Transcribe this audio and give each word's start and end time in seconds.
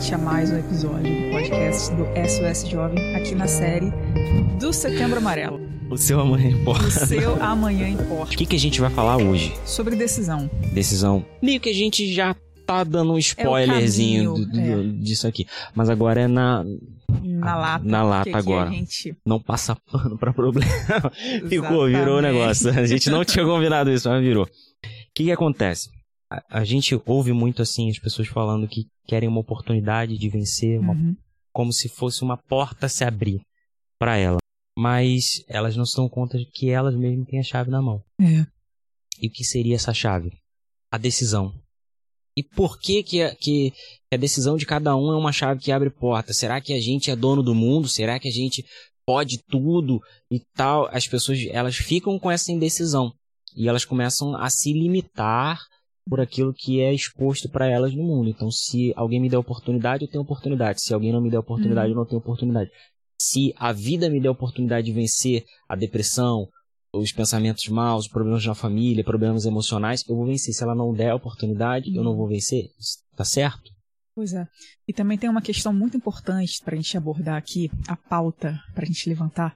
novamente 0.00 0.14
a 0.14 0.18
mais 0.18 0.50
um 0.50 0.58
episódio 0.58 1.02
do 1.02 1.30
podcast 1.30 1.94
do 1.94 2.04
SOS 2.28 2.68
Jovem, 2.70 3.16
aqui 3.16 3.34
na 3.34 3.46
série 3.46 3.90
do 4.58 4.72
Setembro 4.72 5.18
Amarelo. 5.18 5.60
O 5.90 5.96
seu 5.98 6.20
amanhã 6.20 6.50
importa. 6.50 6.86
O 6.86 6.90
seu 6.90 7.42
amanhã 7.42 7.86
importa. 7.88 8.32
O 8.32 8.36
que, 8.36 8.46
que 8.46 8.56
a 8.56 8.58
gente 8.58 8.80
vai 8.80 8.88
falar 8.90 9.18
hoje? 9.18 9.52
Sobre 9.66 9.94
decisão. 9.96 10.48
Decisão. 10.72 11.24
Meio 11.42 11.60
que 11.60 11.68
a 11.68 11.74
gente 11.74 12.12
já 12.14 12.34
tá 12.66 12.82
dando 12.82 13.12
um 13.12 13.18
spoilerzinho 13.18 14.32
caminho, 14.34 14.46
do- 14.46 14.52
do- 14.52 14.98
é. 14.98 15.02
disso 15.02 15.26
aqui. 15.26 15.46
Mas 15.74 15.90
agora 15.90 16.22
é 16.22 16.28
na, 16.28 16.64
Na 17.22 17.56
lata. 17.56 17.84
na 17.84 18.02
lata 18.02 18.38
agora. 18.38 18.70
Gente... 18.70 19.14
Não 19.26 19.38
passa 19.40 19.76
pano 19.90 20.16
pra 20.16 20.32
problema. 20.32 20.70
Ficou, 21.48 21.86
virou 21.86 22.18
o 22.18 22.22
negócio. 22.22 22.70
A 22.70 22.86
gente 22.86 23.10
não 23.10 23.22
tinha 23.24 23.44
combinado 23.44 23.90
isso, 23.90 24.08
mas 24.08 24.22
virou. 24.22 24.44
O 24.44 24.48
que, 25.14 25.24
que 25.24 25.32
acontece? 25.32 25.90
A, 26.30 26.60
a 26.60 26.64
gente 26.64 27.00
ouve 27.06 27.32
muito 27.32 27.60
assim 27.62 27.90
as 27.90 27.98
pessoas 27.98 28.28
falando 28.28 28.68
que 28.68 28.86
querem 29.06 29.28
uma 29.28 29.40
oportunidade 29.40 30.16
de 30.16 30.28
vencer, 30.28 30.78
uma 30.78 30.92
Uhum. 30.94 31.16
como 31.52 31.72
se 31.72 31.88
fosse 31.88 32.22
uma 32.22 32.36
porta 32.36 32.88
se 32.88 33.04
abrir 33.04 33.40
para 33.98 34.16
ela. 34.16 34.38
Mas 34.78 35.42
elas 35.48 35.76
não 35.76 35.84
se 35.84 35.96
dão 35.96 36.08
conta 36.08 36.38
de 36.38 36.46
que 36.46 36.70
elas 36.70 36.94
mesmas 36.94 37.26
têm 37.26 37.40
a 37.40 37.42
chave 37.42 37.70
na 37.70 37.82
mão. 37.82 38.02
É. 38.20 38.46
E 39.20 39.26
o 39.26 39.30
que 39.30 39.44
seria 39.44 39.74
essa 39.74 39.92
chave? 39.92 40.30
A 40.90 40.96
decisão. 40.96 41.52
E 42.36 42.42
por 42.42 42.78
que 42.78 43.02
que 43.02 43.22
a, 43.22 43.34
que 43.34 43.72
a 44.12 44.16
decisão 44.16 44.56
de 44.56 44.64
cada 44.64 44.96
um 44.96 45.12
é 45.12 45.16
uma 45.16 45.32
chave 45.32 45.60
que 45.60 45.72
abre 45.72 45.90
porta? 45.90 46.32
Será 46.32 46.60
que 46.60 46.72
a 46.72 46.80
gente 46.80 47.10
é 47.10 47.16
dono 47.16 47.42
do 47.42 47.54
mundo? 47.54 47.88
Será 47.88 48.18
que 48.18 48.28
a 48.28 48.32
gente 48.32 48.64
pode 49.04 49.42
tudo 49.48 50.00
e 50.30 50.40
tal? 50.54 50.88
As 50.92 51.06
pessoas, 51.06 51.40
elas 51.50 51.76
ficam 51.76 52.18
com 52.18 52.30
essa 52.30 52.52
indecisão. 52.52 53.12
E 53.56 53.68
elas 53.68 53.84
começam 53.84 54.36
a 54.36 54.48
se 54.48 54.72
limitar 54.72 55.58
por 56.10 56.20
aquilo 56.20 56.52
que 56.52 56.80
é 56.80 56.92
exposto 56.92 57.48
para 57.48 57.68
elas 57.68 57.94
no 57.94 58.02
mundo. 58.02 58.28
Então, 58.28 58.50
se 58.50 58.92
alguém 58.96 59.20
me 59.20 59.28
der 59.30 59.38
oportunidade, 59.38 60.04
eu 60.04 60.10
tenho 60.10 60.22
oportunidade. 60.24 60.82
Se 60.82 60.92
alguém 60.92 61.12
não 61.12 61.20
me 61.20 61.30
der 61.30 61.38
oportunidade, 61.38 61.86
Uhum. 61.86 61.92
eu 61.94 61.98
não 62.00 62.04
tenho 62.04 62.18
oportunidade. 62.18 62.68
Se 63.18 63.54
a 63.56 63.72
vida 63.72 64.10
me 64.10 64.20
der 64.20 64.30
oportunidade 64.30 64.86
de 64.86 64.92
vencer 64.92 65.44
a 65.68 65.76
depressão, 65.76 66.48
os 66.92 67.12
pensamentos 67.12 67.68
maus, 67.68 68.06
os 68.06 68.10
problemas 68.10 68.44
na 68.44 68.54
família, 68.56 69.04
problemas 69.04 69.46
emocionais, 69.46 70.02
eu 70.08 70.16
vou 70.16 70.26
vencer. 70.26 70.52
Se 70.52 70.64
ela 70.64 70.74
não 70.74 70.92
der 70.92 71.10
a 71.10 71.14
oportunidade, 71.14 71.94
eu 71.94 72.02
não 72.02 72.16
vou 72.16 72.26
vencer. 72.26 72.64
Tá 73.16 73.24
certo? 73.24 73.70
Pois 74.12 74.32
é. 74.32 74.44
E 74.88 74.92
também 74.92 75.16
tem 75.16 75.30
uma 75.30 75.40
questão 75.40 75.72
muito 75.72 75.96
importante 75.96 76.60
para 76.64 76.74
a 76.74 76.76
gente 76.76 76.96
abordar 76.96 77.36
aqui, 77.36 77.70
a 77.86 77.96
pauta 77.96 78.58
para 78.74 78.82
a 78.82 78.86
gente 78.86 79.08
levantar, 79.08 79.54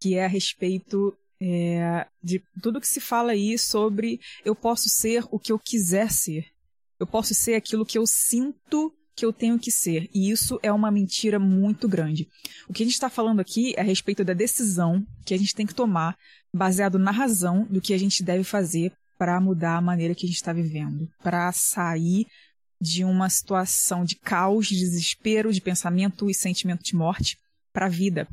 que 0.00 0.16
é 0.16 0.24
a 0.24 0.28
respeito 0.28 1.14
é, 1.46 2.06
de 2.22 2.42
tudo 2.62 2.80
que 2.80 2.88
se 2.88 3.00
fala 3.00 3.32
aí 3.32 3.58
sobre 3.58 4.18
eu 4.46 4.54
posso 4.54 4.88
ser 4.88 5.24
o 5.30 5.38
que 5.38 5.52
eu 5.52 5.58
quiser 5.58 6.10
ser. 6.10 6.46
Eu 6.98 7.06
posso 7.06 7.34
ser 7.34 7.54
aquilo 7.54 7.84
que 7.84 7.98
eu 7.98 8.06
sinto 8.06 8.90
que 9.14 9.26
eu 9.26 9.32
tenho 9.32 9.58
que 9.58 9.70
ser. 9.70 10.08
E 10.14 10.30
isso 10.30 10.58
é 10.62 10.72
uma 10.72 10.90
mentira 10.90 11.38
muito 11.38 11.86
grande. 11.86 12.26
O 12.66 12.72
que 12.72 12.82
a 12.82 12.86
gente 12.86 12.94
está 12.94 13.10
falando 13.10 13.40
aqui 13.40 13.74
é 13.76 13.82
a 13.82 13.84
respeito 13.84 14.24
da 14.24 14.32
decisão 14.32 15.06
que 15.26 15.34
a 15.34 15.38
gente 15.38 15.54
tem 15.54 15.66
que 15.66 15.74
tomar 15.74 16.16
baseado 16.52 16.98
na 16.98 17.10
razão 17.10 17.66
do 17.68 17.80
que 17.80 17.92
a 17.92 17.98
gente 17.98 18.22
deve 18.22 18.42
fazer 18.42 18.92
para 19.18 19.38
mudar 19.38 19.76
a 19.76 19.82
maneira 19.82 20.14
que 20.14 20.24
a 20.24 20.28
gente 20.28 20.36
está 20.36 20.52
vivendo, 20.52 21.08
para 21.22 21.52
sair 21.52 22.26
de 22.80 23.04
uma 23.04 23.28
situação 23.28 24.02
de 24.02 24.16
caos, 24.16 24.66
de 24.66 24.78
desespero, 24.78 25.52
de 25.52 25.60
pensamento 25.60 26.30
e 26.30 26.34
sentimento 26.34 26.82
de 26.82 26.96
morte 26.96 27.38
para 27.72 27.86
a 27.86 27.90
vida. 27.90 28.26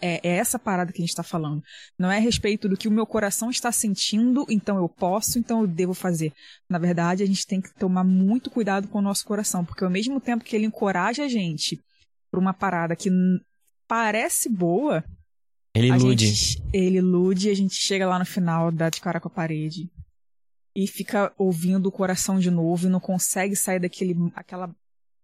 É, 0.00 0.20
é 0.28 0.36
essa 0.36 0.58
parada 0.58 0.92
que 0.92 0.98
a 0.98 1.02
gente 1.02 1.10
está 1.10 1.22
falando. 1.22 1.62
Não 1.98 2.10
é 2.10 2.16
a 2.18 2.20
respeito 2.20 2.68
do 2.68 2.76
que 2.76 2.86
o 2.88 2.90
meu 2.90 3.04
coração 3.06 3.50
está 3.50 3.72
sentindo, 3.72 4.46
então 4.48 4.76
eu 4.78 4.88
posso, 4.88 5.38
então 5.38 5.62
eu 5.62 5.66
devo 5.66 5.94
fazer. 5.94 6.32
Na 6.68 6.78
verdade, 6.78 7.22
a 7.22 7.26
gente 7.26 7.46
tem 7.46 7.60
que 7.60 7.74
tomar 7.74 8.04
muito 8.04 8.50
cuidado 8.50 8.86
com 8.88 8.98
o 8.98 9.02
nosso 9.02 9.24
coração, 9.24 9.64
porque 9.64 9.82
ao 9.84 9.90
mesmo 9.90 10.20
tempo 10.20 10.44
que 10.44 10.54
ele 10.54 10.66
encoraja 10.66 11.24
a 11.24 11.28
gente 11.28 11.80
para 12.30 12.38
uma 12.40 12.52
parada 12.54 12.94
que 12.94 13.10
parece 13.86 14.48
boa, 14.48 15.04
Ele 15.74 15.88
ilude. 15.88 16.26
gente- 16.26 16.62
ele 16.72 16.98
ilude 16.98 17.48
e 17.48 17.50
a 17.50 17.54
gente 17.54 17.74
chega 17.74 18.06
lá 18.06 18.18
no 18.18 18.26
final, 18.26 18.70
dá 18.70 18.88
de 18.90 19.00
cara 19.00 19.20
com 19.20 19.28
a 19.28 19.30
parede. 19.30 19.90
E 20.76 20.86
fica 20.86 21.32
ouvindo 21.36 21.86
o 21.86 21.92
coração 21.92 22.38
de 22.38 22.50
novo 22.50 22.86
e 22.86 22.90
não 22.90 23.00
consegue 23.00 23.56
sair 23.56 23.80
daquele 23.80 24.14
aquela, 24.34 24.70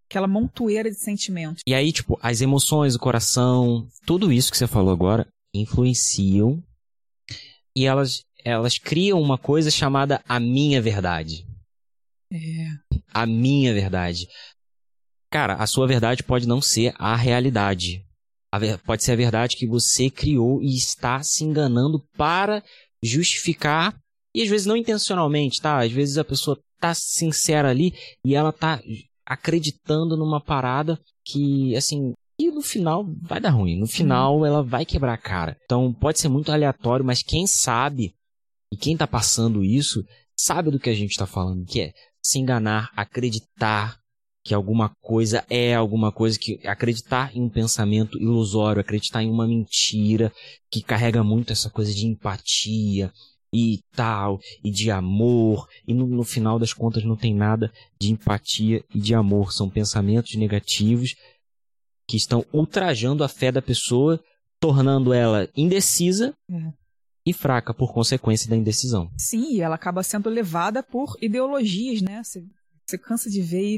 aquela 0.09 0.26
montoeira 0.26 0.91
de 0.91 0.97
sentimentos. 0.97 1.62
E 1.66 1.75
aí, 1.75 1.92
tipo, 1.92 2.19
as 2.22 2.41
emoções, 2.41 2.94
o 2.94 2.98
coração, 2.98 3.88
tudo 4.06 4.32
isso 4.32 4.50
que 4.50 4.59
você 4.59 4.66
falou 4.66 4.92
agora 4.92 5.26
influenciam 5.54 6.62
e 7.76 7.84
elas, 7.87 8.25
elas 8.44 8.78
criam 8.78 9.20
uma 9.20 9.38
coisa 9.38 9.70
chamada 9.70 10.22
a 10.28 10.38
minha 10.38 10.81
verdade. 10.81 11.47
É. 12.32 12.66
A 13.12 13.26
minha 13.26 13.72
verdade. 13.72 14.28
Cara, 15.31 15.54
a 15.54 15.66
sua 15.66 15.87
verdade 15.87 16.22
pode 16.22 16.47
não 16.47 16.60
ser 16.60 16.94
a 16.98 17.16
realidade. 17.16 18.04
A 18.53 18.59
ver- 18.59 18.78
pode 18.78 19.03
ser 19.03 19.12
a 19.12 19.16
verdade 19.16 19.56
que 19.56 19.66
você 19.66 20.09
criou 20.09 20.62
e 20.62 20.76
está 20.76 21.22
se 21.22 21.43
enganando 21.44 22.04
para 22.16 22.62
justificar, 23.03 23.97
e 24.34 24.43
às 24.43 24.48
vezes 24.48 24.66
não 24.66 24.76
intencionalmente, 24.76 25.60
tá? 25.60 25.82
Às 25.82 25.93
vezes 25.93 26.19
a 26.19 26.25
pessoa 26.25 26.59
tá 26.81 26.94
sincera 26.94 27.69
ali 27.70 27.93
e 28.25 28.34
ela 28.34 28.53
tá 28.53 28.81
acreditando 29.26 30.16
numa 30.16 30.40
parada 30.40 31.00
que, 31.24 31.74
assim, 31.76 32.12
e 32.38 32.50
no 32.50 32.62
final 32.62 33.06
vai 33.22 33.40
dar 33.40 33.50
ruim. 33.50 33.78
No 33.78 33.86
final 33.86 34.44
ela 34.44 34.62
vai 34.62 34.84
quebrar 34.84 35.14
a 35.14 35.18
cara. 35.18 35.56
Então 35.64 35.92
pode 35.92 36.18
ser 36.18 36.28
muito 36.28 36.50
aleatório, 36.50 37.04
mas 37.04 37.22
quem 37.22 37.46
sabe 37.46 38.14
e 38.72 38.76
quem 38.76 38.96
tá 38.96 39.06
passando 39.06 39.64
isso 39.64 40.04
sabe 40.36 40.70
do 40.70 40.80
que 40.80 40.90
a 40.90 40.94
gente 40.94 41.16
tá 41.16 41.26
falando, 41.26 41.64
que 41.64 41.80
é 41.80 41.92
se 42.22 42.38
enganar, 42.38 42.90
acreditar 42.96 43.98
que 44.44 44.52
alguma 44.52 44.90
coisa 45.00 45.44
é 45.48 45.74
alguma 45.74 46.12
coisa, 46.12 46.38
que 46.38 46.60
acreditar 46.66 47.34
em 47.34 47.40
um 47.40 47.48
pensamento 47.48 48.18
ilusório, 48.18 48.80
acreditar 48.80 49.22
em 49.22 49.30
uma 49.30 49.46
mentira 49.46 50.30
que 50.70 50.82
carrega 50.82 51.24
muito 51.24 51.52
essa 51.52 51.70
coisa 51.70 51.94
de 51.94 52.06
empatia 52.06 53.10
e 53.56 53.81
tal, 53.92 54.41
e 54.65 54.70
de 54.70 54.91
amor, 54.91 55.69
e 55.87 55.94
no, 55.94 56.06
no 56.06 56.25
final 56.25 56.59
das 56.59 56.72
contas 56.72 57.04
não 57.04 57.16
tem 57.16 57.32
nada 57.32 57.72
de 58.00 58.10
empatia 58.10 58.82
e 58.92 58.98
de 58.98 59.15
amor, 59.15 59.53
são 59.53 59.70
pensamentos 59.70 60.34
negativos 60.34 61.15
que 62.09 62.16
estão 62.16 62.44
ultrajando 62.53 63.22
a 63.22 63.28
fé 63.28 63.53
da 63.53 63.62
pessoa, 63.62 64.20
tornando 64.60 65.12
ela 65.12 65.48
indecisa 65.56 66.34
É. 66.50 66.72
e 67.25 67.32
fraca 67.32 67.72
por 67.72 67.93
consequência 67.94 68.50
da 68.50 68.56
indecisão. 68.56 69.09
Sim, 69.19 69.60
ela 69.60 69.76
acaba 69.76 70.03
sendo 70.03 70.28
levada 70.28 70.82
por 70.82 71.16
ideologias, 71.22 72.03
né? 72.03 72.22
Você, 72.25 72.44
você 72.84 72.98
cansa 72.98 73.31
de 73.31 73.41
ver 73.41 73.76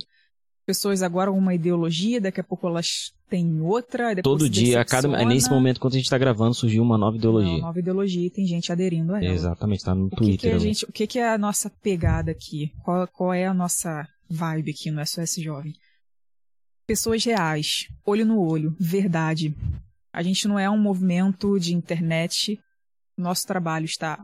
pessoas 0.67 1.03
agora 1.03 1.31
uma 1.31 1.55
ideologia, 1.55 2.21
daqui 2.21 2.41
a 2.41 2.45
pouco 2.45 2.67
elas 2.67 3.13
têm 3.31 3.61
outra. 3.61 4.15
Todo 4.21 4.51
dia, 4.51 4.81
a 4.81 4.85
cada, 4.85 5.09
nesse 5.25 5.49
momento, 5.49 5.81
quando 5.81 5.95
a 5.95 5.97
gente 5.97 6.07
está 6.07 6.19
gravando, 6.19 6.55
surgiu 6.55 6.83
uma 6.83 6.99
nova 6.99 7.17
ideologia. 7.17 7.55
Uma 7.55 7.69
nova 7.69 7.79
ideologia 7.79 8.27
e 8.27 8.31
tem 8.31 8.47
gente 8.47 8.73
aderindo 8.73 9.15
a 9.15 9.23
ela. 9.23 9.33
Exatamente, 9.33 9.85
tá 9.85 9.95
no 9.95 10.07
O 10.07 10.11
que, 10.11 10.17
Twitter. 10.17 10.39
que 10.39 10.49
a 10.49 10.53
né? 10.55 10.59
gente, 10.59 10.85
o 10.85 10.93
que, 10.93 11.07
que 11.07 11.19
é 11.19 11.33
a 11.33 11.39
nossa 11.39 11.71
pegada 11.71 12.33
aqui? 12.33 12.73
Qual, 12.85 13.07
qual 13.09 13.33
é 13.33 13.47
a 13.47 13.55
nossa 13.55 14.07
vibe 14.29 14.73
aqui 14.73 14.91
no 14.91 15.05
SOS 15.07 15.37
Jovem? 15.37 15.73
Pessoas 16.87 17.25
reais, 17.25 17.89
olho 18.05 18.27
no 18.27 18.41
olho, 18.41 18.75
verdade. 18.79 19.55
A 20.13 20.23
gente 20.23 20.49
não 20.49 20.59
é 20.59 20.69
um 20.69 20.79
movimento 20.79 21.59
de 21.59 21.75
internet. 21.75 22.59
Nosso 23.17 23.47
trabalho 23.47 23.85
está, 23.85 24.19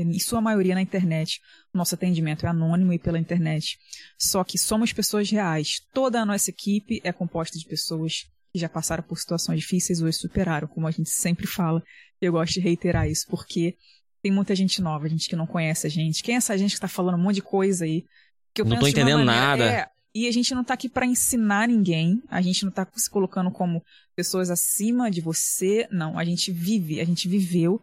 em 0.00 0.18
sua 0.18 0.40
maioria, 0.40 0.74
na 0.74 0.82
internet. 0.82 1.40
Nosso 1.72 1.94
atendimento 1.94 2.44
é 2.44 2.48
anônimo 2.48 2.92
e 2.92 2.98
pela 2.98 3.18
internet. 3.18 3.78
Só 4.18 4.44
que 4.44 4.58
somos 4.58 4.92
pessoas 4.92 5.30
reais. 5.30 5.80
Toda 5.92 6.20
a 6.20 6.26
nossa 6.26 6.50
equipe 6.50 7.00
é 7.02 7.12
composta 7.12 7.58
de 7.58 7.64
pessoas 7.64 8.26
que 8.52 8.58
já 8.58 8.68
passaram 8.68 9.02
por 9.02 9.18
situações 9.18 9.60
difíceis 9.60 10.00
ou 10.00 10.12
superaram, 10.12 10.68
como 10.68 10.86
a 10.86 10.90
gente 10.90 11.10
sempre 11.10 11.46
fala. 11.46 11.82
Eu 12.20 12.32
gosto 12.32 12.54
de 12.54 12.60
reiterar 12.60 13.08
isso, 13.08 13.26
porque 13.28 13.76
tem 14.22 14.32
muita 14.32 14.54
gente 14.54 14.80
nova, 14.82 15.08
gente 15.08 15.28
que 15.28 15.36
não 15.36 15.46
conhece 15.46 15.86
a 15.86 15.90
gente. 15.90 16.22
Quem 16.22 16.34
é 16.34 16.38
essa 16.38 16.56
gente 16.56 16.74
que 16.74 16.80
tá 16.80 16.88
falando 16.88 17.16
um 17.16 17.22
monte 17.22 17.36
de 17.36 17.42
coisa 17.42 17.84
aí? 17.84 18.04
Que 18.52 18.62
eu 18.62 18.64
Não 18.64 18.76
uma 18.76 18.88
entendendo 18.88 19.24
nada. 19.24 19.64
É, 19.64 19.88
e 20.14 20.26
a 20.26 20.32
gente 20.32 20.54
não 20.54 20.64
tá 20.64 20.74
aqui 20.74 20.88
pra 20.88 21.04
ensinar 21.04 21.68
ninguém, 21.68 22.22
a 22.28 22.40
gente 22.40 22.64
não 22.64 22.72
tá 22.72 22.86
se 22.96 23.10
colocando 23.10 23.50
como 23.50 23.82
pessoas 24.14 24.50
acima 24.50 25.10
de 25.10 25.20
você, 25.20 25.86
não. 25.90 26.18
A 26.18 26.24
gente 26.24 26.50
vive, 26.50 27.00
a 27.00 27.04
gente 27.04 27.28
viveu 27.28 27.82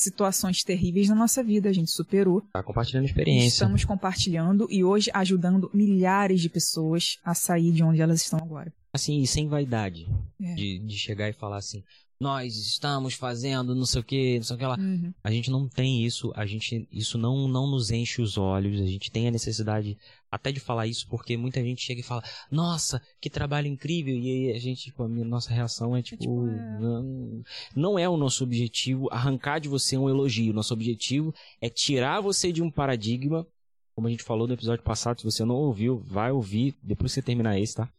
situações 0.00 0.62
terríveis 0.64 1.08
na 1.08 1.14
nossa 1.14 1.42
vida, 1.42 1.68
a 1.68 1.72
gente 1.72 1.90
superou. 1.90 2.42
Tá 2.52 2.62
compartilhando 2.62 3.06
experiência. 3.06 3.48
Estamos 3.48 3.84
compartilhando 3.84 4.66
e 4.70 4.82
hoje 4.82 5.10
ajudando 5.12 5.70
milhares 5.72 6.40
de 6.40 6.48
pessoas 6.48 7.18
a 7.24 7.34
sair 7.34 7.72
de 7.72 7.82
onde 7.82 8.00
elas 8.00 8.22
estão 8.22 8.38
agora. 8.38 8.72
Assim, 8.92 9.20
e 9.20 9.26
sem 9.26 9.46
vaidade. 9.46 10.08
É. 10.40 10.54
De, 10.54 10.78
de 10.80 10.96
chegar 10.96 11.28
e 11.28 11.32
falar 11.32 11.58
assim, 11.58 11.84
nós 12.20 12.54
estamos 12.54 13.14
fazendo 13.14 13.74
não 13.74 13.86
sei 13.86 14.00
o 14.02 14.04
que, 14.04 14.36
não 14.36 14.42
sei 14.42 14.56
o 14.56 14.58
que 14.58 14.66
lá. 14.66 14.76
Uhum. 14.78 15.12
A 15.24 15.30
gente 15.30 15.50
não 15.50 15.66
tem 15.66 16.04
isso, 16.04 16.30
a 16.36 16.44
gente 16.44 16.86
isso 16.92 17.16
não 17.16 17.48
não 17.48 17.66
nos 17.66 17.90
enche 17.90 18.20
os 18.20 18.36
olhos, 18.36 18.78
a 18.78 18.86
gente 18.86 19.10
tem 19.10 19.26
a 19.26 19.30
necessidade 19.30 19.96
até 20.30 20.52
de 20.52 20.60
falar 20.60 20.86
isso 20.86 21.08
porque 21.08 21.34
muita 21.38 21.62
gente 21.62 21.82
chega 21.82 22.00
e 22.00 22.04
fala: 22.04 22.22
"Nossa, 22.50 23.00
que 23.18 23.30
trabalho 23.30 23.68
incrível". 23.68 24.14
E 24.14 24.50
aí 24.50 24.56
a 24.56 24.58
gente, 24.58 24.84
tipo, 24.84 25.02
a 25.02 25.08
minha, 25.08 25.24
nossa 25.24 25.50
reação 25.50 25.96
é 25.96 26.02
tipo, 26.02 26.22
tipo, 26.22 26.46
é. 26.46 26.78
Não, 26.78 27.42
não 27.74 27.98
é 27.98 28.06
o 28.06 28.18
nosso 28.18 28.44
objetivo 28.44 29.08
arrancar 29.10 29.58
de 29.58 29.68
você 29.68 29.96
um 29.96 30.08
elogio. 30.08 30.52
Nosso 30.52 30.74
objetivo 30.74 31.34
é 31.58 31.70
tirar 31.70 32.20
você 32.20 32.52
de 32.52 32.62
um 32.62 32.70
paradigma, 32.70 33.46
como 33.94 34.06
a 34.06 34.10
gente 34.10 34.22
falou 34.22 34.46
no 34.46 34.52
episódio 34.52 34.84
passado, 34.84 35.20
se 35.20 35.24
você 35.24 35.42
não 35.42 35.54
ouviu, 35.54 36.00
vai 36.04 36.30
ouvir 36.30 36.76
depois 36.82 37.12
que 37.12 37.14
você 37.14 37.22
terminar 37.22 37.58
esse, 37.58 37.76
tá? 37.76 37.90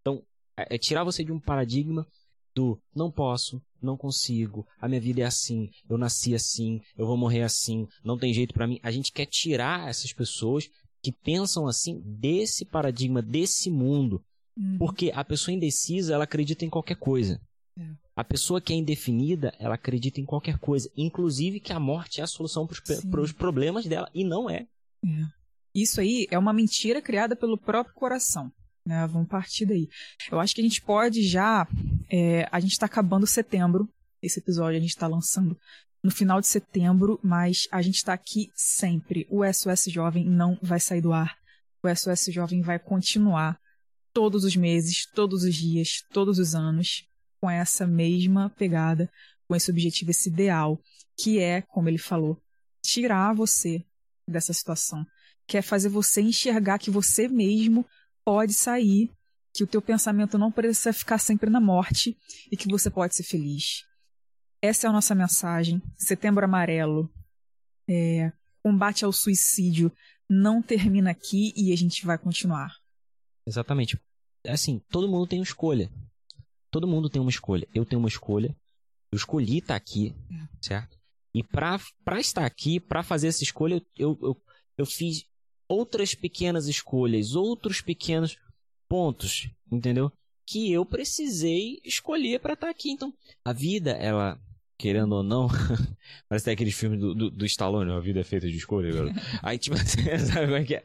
Então, 0.00 0.22
é, 0.56 0.74
é 0.74 0.78
tirar 0.78 1.04
você 1.04 1.22
de 1.22 1.30
um 1.30 1.38
paradigma 1.38 2.04
do 2.54 2.80
não 2.94 3.10
posso, 3.10 3.62
não 3.82 3.96
consigo, 3.96 4.66
a 4.80 4.88
minha 4.88 5.00
vida 5.00 5.22
é 5.22 5.24
assim, 5.24 5.70
eu 5.88 5.96
nasci 5.96 6.34
assim, 6.34 6.80
eu 6.96 7.06
vou 7.06 7.16
morrer 7.16 7.42
assim, 7.42 7.86
não 8.04 8.18
tem 8.18 8.32
jeito 8.32 8.52
para 8.52 8.66
mim. 8.66 8.78
A 8.82 8.90
gente 8.90 9.12
quer 9.12 9.26
tirar 9.26 9.88
essas 9.88 10.12
pessoas 10.12 10.68
que 11.02 11.12
pensam 11.12 11.66
assim 11.66 12.00
desse 12.04 12.64
paradigma, 12.64 13.22
desse 13.22 13.70
mundo. 13.70 14.22
Uhum. 14.56 14.76
Porque 14.78 15.10
a 15.14 15.24
pessoa 15.24 15.54
indecisa, 15.54 16.14
ela 16.14 16.24
acredita 16.24 16.64
em 16.64 16.70
qualquer 16.70 16.96
coisa. 16.96 17.40
É. 17.78 17.82
A 18.14 18.24
pessoa 18.24 18.60
que 18.60 18.72
é 18.72 18.76
indefinida, 18.76 19.54
ela 19.58 19.74
acredita 19.74 20.20
em 20.20 20.26
qualquer 20.26 20.58
coisa, 20.58 20.90
inclusive 20.96 21.60
que 21.60 21.72
a 21.72 21.80
morte 21.80 22.20
é 22.20 22.24
a 22.24 22.26
solução 22.26 22.66
para 22.66 23.20
os 23.20 23.32
problemas 23.32 23.86
dela, 23.86 24.10
e 24.12 24.24
não 24.24 24.50
é. 24.50 24.66
é. 25.04 25.26
Isso 25.74 26.00
aí 26.00 26.26
é 26.30 26.38
uma 26.38 26.52
mentira 26.52 27.00
criada 27.00 27.34
pelo 27.34 27.56
próprio 27.56 27.94
coração. 27.94 28.52
Né? 28.84 29.06
Vamos 29.06 29.28
partir 29.28 29.66
daí. 29.66 29.88
Eu 30.30 30.40
acho 30.40 30.54
que 30.54 30.60
a 30.60 30.64
gente 30.64 30.82
pode 30.82 31.22
já. 31.22 31.66
É, 32.10 32.48
a 32.50 32.60
gente 32.60 32.72
está 32.72 32.86
acabando 32.86 33.26
setembro. 33.26 33.88
Esse 34.22 34.38
episódio 34.38 34.78
a 34.78 34.80
gente 34.80 34.90
está 34.90 35.06
lançando 35.06 35.58
no 36.02 36.10
final 36.10 36.40
de 36.40 36.46
setembro, 36.46 37.18
mas 37.22 37.68
a 37.70 37.82
gente 37.82 37.96
está 37.96 38.12
aqui 38.12 38.50
sempre. 38.54 39.26
O 39.30 39.44
SOS 39.44 39.84
Jovem 39.88 40.24
não 40.24 40.58
vai 40.62 40.80
sair 40.80 41.00
do 41.00 41.12
ar. 41.12 41.36
O 41.82 41.94
SOS 41.94 42.26
Jovem 42.32 42.62
vai 42.62 42.78
continuar 42.78 43.58
todos 44.12 44.44
os 44.44 44.56
meses, 44.56 45.06
todos 45.06 45.44
os 45.44 45.54
dias, 45.54 46.02
todos 46.12 46.38
os 46.38 46.54
anos, 46.54 47.06
com 47.40 47.50
essa 47.50 47.86
mesma 47.86 48.50
pegada, 48.50 49.10
com 49.46 49.54
esse 49.54 49.70
objetivo, 49.70 50.10
esse 50.10 50.28
ideal, 50.28 50.78
que 51.16 51.38
é, 51.38 51.62
como 51.62 51.88
ele 51.88 51.98
falou, 51.98 52.40
tirar 52.82 53.34
você 53.34 53.84
dessa 54.26 54.52
situação, 54.52 55.06
que 55.46 55.56
é 55.56 55.62
fazer 55.62 55.88
você 55.88 56.20
enxergar 56.20 56.78
que 56.78 56.90
você 56.90 57.28
mesmo 57.28 57.84
pode 58.30 58.54
sair, 58.54 59.10
que 59.52 59.64
o 59.64 59.66
teu 59.66 59.82
pensamento 59.82 60.38
não 60.38 60.52
precisa 60.52 60.92
ficar 60.92 61.18
sempre 61.18 61.50
na 61.50 61.60
morte 61.60 62.16
e 62.48 62.56
que 62.56 62.68
você 62.68 62.88
pode 62.88 63.16
ser 63.16 63.24
feliz. 63.24 63.82
Essa 64.62 64.86
é 64.86 64.88
a 64.88 64.92
nossa 64.92 65.16
mensagem. 65.16 65.82
Setembro 65.98 66.44
Amarelo, 66.44 67.12
é, 67.88 68.32
combate 68.62 69.04
ao 69.04 69.12
suicídio 69.12 69.90
não 70.28 70.62
termina 70.62 71.10
aqui 71.10 71.52
e 71.56 71.72
a 71.72 71.76
gente 71.76 72.06
vai 72.06 72.16
continuar. 72.16 72.72
Exatamente. 73.44 74.00
Assim, 74.46 74.80
todo 74.90 75.08
mundo 75.08 75.26
tem 75.26 75.40
uma 75.40 75.44
escolha. 75.44 75.90
Todo 76.70 76.86
mundo 76.86 77.10
tem 77.10 77.20
uma 77.20 77.32
escolha. 77.32 77.66
Eu 77.74 77.84
tenho 77.84 77.98
uma 77.98 78.08
escolha. 78.08 78.56
Eu 79.10 79.16
escolhi 79.16 79.58
estar 79.58 79.74
aqui, 79.74 80.14
é. 80.30 80.46
certo? 80.64 80.96
E 81.34 81.42
para 81.42 81.80
estar 82.20 82.46
aqui, 82.46 82.78
para 82.78 83.02
fazer 83.02 83.26
essa 83.26 83.42
escolha, 83.42 83.84
eu, 83.98 84.16
eu, 84.22 84.40
eu 84.78 84.86
fiz 84.86 85.24
outras 85.70 86.16
pequenas 86.16 86.66
escolhas, 86.66 87.36
outros 87.36 87.80
pequenos 87.80 88.36
pontos, 88.88 89.48
entendeu? 89.70 90.10
Que 90.44 90.72
eu 90.72 90.84
precisei 90.84 91.80
escolher 91.84 92.40
para 92.40 92.54
estar 92.54 92.68
aqui. 92.68 92.90
Então, 92.90 93.14
a 93.44 93.52
vida, 93.52 93.92
ela 93.92 94.36
querendo 94.76 95.12
ou 95.14 95.22
não, 95.22 95.46
parece 96.26 96.44
até 96.44 96.52
aquele 96.52 96.72
filme 96.72 96.96
do, 96.96 97.14
do, 97.14 97.30
do, 97.30 97.44
Stallone, 97.44 97.92
a 97.92 98.00
vida 98.00 98.20
é 98.20 98.24
feita 98.24 98.48
de 98.48 98.56
escolha, 98.56 98.90
Aí, 99.42 99.58
tipo, 99.58 99.76
sabe 99.76 100.46
como 100.46 100.56
é 100.56 100.64
que 100.64 100.74
é? 100.74 100.82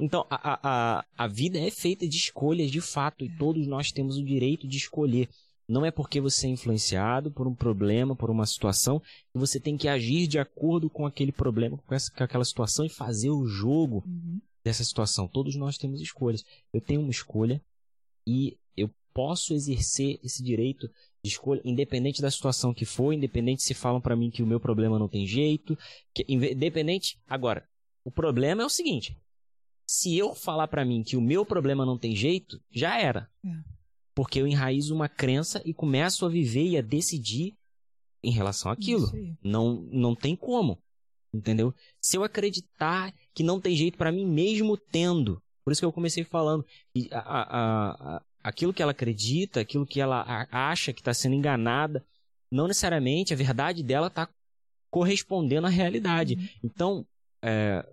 Então, 0.00 0.26
a, 0.30 0.98
a, 0.98 1.04
a 1.16 1.28
vida 1.28 1.58
é 1.58 1.70
feita 1.70 2.08
de 2.08 2.16
escolhas, 2.16 2.70
de 2.70 2.80
fato, 2.80 3.22
e 3.22 3.28
todos 3.36 3.66
nós 3.66 3.92
temos 3.92 4.16
o 4.16 4.24
direito 4.24 4.66
de 4.66 4.78
escolher. 4.78 5.28
Não 5.68 5.84
é 5.84 5.90
porque 5.90 6.20
você 6.20 6.46
é 6.46 6.50
influenciado 6.50 7.30
por 7.30 7.46
um 7.46 7.54
problema, 7.54 8.14
por 8.14 8.30
uma 8.30 8.44
situação, 8.44 9.00
que 9.00 9.38
você 9.38 9.58
tem 9.58 9.76
que 9.76 9.88
agir 9.88 10.26
de 10.26 10.38
acordo 10.38 10.90
com 10.90 11.06
aquele 11.06 11.32
problema, 11.32 11.78
com, 11.78 11.94
essa, 11.94 12.12
com 12.12 12.22
aquela 12.22 12.44
situação 12.44 12.84
e 12.84 12.90
fazer 12.90 13.30
o 13.30 13.46
jogo 13.46 14.04
uhum. 14.06 14.40
dessa 14.62 14.84
situação. 14.84 15.26
Todos 15.26 15.56
nós 15.56 15.78
temos 15.78 16.00
escolhas. 16.00 16.44
Eu 16.72 16.80
tenho 16.80 17.00
uma 17.00 17.10
escolha 17.10 17.62
e 18.26 18.58
eu 18.76 18.90
posso 19.14 19.54
exercer 19.54 20.18
esse 20.22 20.42
direito 20.42 20.86
de 21.24 21.30
escolha, 21.30 21.62
independente 21.64 22.20
da 22.20 22.30
situação 22.30 22.74
que 22.74 22.84
for, 22.84 23.12
independente 23.12 23.62
se 23.62 23.72
falam 23.72 24.00
para 24.00 24.14
mim 24.14 24.30
que 24.30 24.42
o 24.42 24.46
meu 24.46 24.60
problema 24.60 24.98
não 24.98 25.08
tem 25.08 25.26
jeito, 25.26 25.78
que, 26.14 26.26
independente. 26.28 27.18
Agora, 27.26 27.66
o 28.04 28.10
problema 28.10 28.62
é 28.62 28.66
o 28.66 28.70
seguinte: 28.70 29.16
se 29.86 30.16
eu 30.16 30.34
falar 30.34 30.68
para 30.68 30.84
mim 30.84 31.02
que 31.02 31.16
o 31.16 31.22
meu 31.22 31.46
problema 31.46 31.86
não 31.86 31.98
tem 31.98 32.14
jeito, 32.14 32.60
já 32.70 33.00
era. 33.00 33.30
É. 33.44 33.74
Porque 34.14 34.40
eu 34.40 34.46
enraizo 34.46 34.94
uma 34.94 35.08
crença 35.08 35.60
e 35.64 35.74
começo 35.74 36.24
a 36.24 36.28
viver 36.28 36.66
e 36.66 36.78
a 36.78 36.82
decidir 36.82 37.54
em 38.22 38.30
relação 38.30 38.70
àquilo. 38.70 39.10
Não, 39.42 39.86
não 39.90 40.14
tem 40.14 40.36
como. 40.36 40.78
Entendeu? 41.32 41.74
Se 42.00 42.16
eu 42.16 42.22
acreditar 42.22 43.12
que 43.34 43.42
não 43.42 43.60
tem 43.60 43.74
jeito 43.74 43.98
para 43.98 44.12
mim, 44.12 44.24
mesmo 44.24 44.76
tendo. 44.76 45.42
Por 45.64 45.72
isso 45.72 45.80
que 45.80 45.84
eu 45.84 45.92
comecei 45.92 46.22
falando. 46.22 46.64
A, 47.10 47.18
a, 47.18 48.16
a, 48.16 48.22
aquilo 48.42 48.72
que 48.72 48.82
ela 48.82 48.92
acredita, 48.92 49.60
aquilo 49.60 49.86
que 49.86 50.00
ela 50.00 50.46
acha 50.50 50.92
que 50.92 51.00
está 51.00 51.12
sendo 51.12 51.34
enganada, 51.34 52.04
não 52.50 52.68
necessariamente 52.68 53.34
a 53.34 53.36
verdade 53.36 53.82
dela 53.82 54.06
está 54.06 54.28
correspondendo 54.90 55.66
à 55.66 55.70
realidade. 55.70 56.34
Uhum. 56.34 56.48
Então, 56.62 57.06
é, 57.42 57.84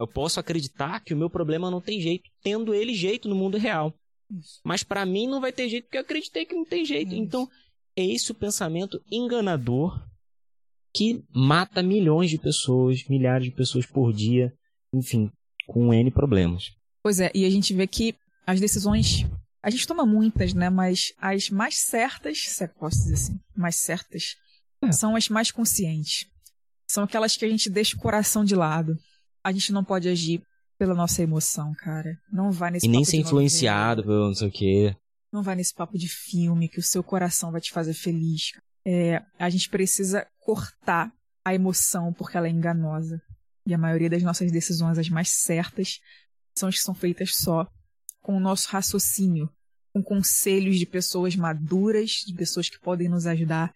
eu 0.00 0.06
posso 0.06 0.40
acreditar 0.40 1.00
que 1.00 1.12
o 1.12 1.16
meu 1.16 1.28
problema 1.28 1.70
não 1.70 1.82
tem 1.82 2.00
jeito, 2.00 2.30
tendo 2.42 2.72
ele 2.72 2.94
jeito 2.94 3.28
no 3.28 3.34
mundo 3.34 3.58
real. 3.58 3.92
Isso. 4.30 4.60
Mas 4.64 4.82
para 4.82 5.06
mim 5.06 5.26
não 5.26 5.40
vai 5.40 5.52
ter 5.52 5.68
jeito 5.68 5.84
porque 5.84 5.98
eu 5.98 6.02
acreditei 6.02 6.44
que 6.44 6.54
não 6.54 6.64
tem 6.64 6.84
jeito. 6.84 7.12
Isso. 7.12 7.22
Então, 7.22 7.48
é 7.96 8.04
esse 8.04 8.30
o 8.30 8.34
pensamento 8.34 9.00
enganador 9.10 9.98
que 10.94 11.22
mata 11.34 11.82
milhões 11.82 12.30
de 12.30 12.38
pessoas, 12.38 13.04
milhares 13.08 13.44
de 13.44 13.54
pessoas 13.54 13.84
por 13.84 14.12
dia, 14.12 14.52
enfim, 14.94 15.30
com 15.66 15.92
N 15.92 16.10
problemas. 16.10 16.70
Pois 17.02 17.20
é, 17.20 17.30
e 17.34 17.44
a 17.44 17.50
gente 17.50 17.74
vê 17.74 17.86
que 17.86 18.14
as 18.46 18.60
decisões. 18.60 19.26
A 19.62 19.70
gente 19.70 19.86
toma 19.86 20.06
muitas, 20.06 20.54
né? 20.54 20.70
Mas 20.70 21.12
as 21.18 21.50
mais 21.50 21.76
certas, 21.76 22.38
se 22.38 22.64
é 22.64 22.68
posso 22.68 22.98
dizer 22.98 23.14
assim, 23.14 23.38
mais 23.54 23.76
certas, 23.76 24.36
é. 24.82 24.92
são 24.92 25.16
as 25.16 25.28
mais 25.28 25.50
conscientes. 25.50 26.26
São 26.88 27.04
aquelas 27.04 27.36
que 27.36 27.44
a 27.44 27.48
gente 27.48 27.68
deixa 27.68 27.96
o 27.96 28.00
coração 28.00 28.44
de 28.44 28.54
lado. 28.54 28.96
A 29.42 29.52
gente 29.52 29.72
não 29.72 29.84
pode 29.84 30.08
agir 30.08 30.40
pela 30.78 30.94
nossa 30.94 31.22
emoção, 31.22 31.74
cara. 31.74 32.18
Não 32.32 32.50
vai 32.50 32.70
nesse 32.70 32.86
E 32.86 32.88
nem 32.88 33.04
ser 33.04 33.16
influenciado 33.18 34.02
pelo 34.02 34.28
não 34.28 34.34
sei 34.34 34.48
o 34.48 34.52
quê. 34.52 34.96
Não 35.32 35.42
vai 35.42 35.56
nesse 35.56 35.74
papo 35.74 35.98
de 35.98 36.08
filme 36.08 36.68
que 36.68 36.78
o 36.78 36.82
seu 36.82 37.02
coração 37.02 37.50
vai 37.50 37.60
te 37.60 37.72
fazer 37.72 37.94
feliz. 37.94 38.52
É, 38.84 39.22
a 39.38 39.50
gente 39.50 39.68
precisa 39.68 40.26
cortar 40.38 41.12
a 41.44 41.54
emoção 41.54 42.12
porque 42.12 42.36
ela 42.36 42.46
é 42.46 42.50
enganosa. 42.50 43.20
E 43.66 43.74
a 43.74 43.78
maioria 43.78 44.08
das 44.08 44.22
nossas 44.22 44.50
decisões, 44.52 44.98
as 44.98 45.08
mais 45.08 45.30
certas, 45.30 46.00
são 46.54 46.68
as 46.68 46.76
que 46.76 46.82
são 46.82 46.94
feitas 46.94 47.34
só 47.34 47.66
com 48.22 48.36
o 48.36 48.40
nosso 48.40 48.68
raciocínio, 48.68 49.50
com 49.92 50.02
conselhos 50.02 50.78
de 50.78 50.86
pessoas 50.86 51.34
maduras, 51.36 52.22
de 52.26 52.34
pessoas 52.34 52.68
que 52.68 52.78
podem 52.78 53.08
nos 53.08 53.26
ajudar, 53.26 53.74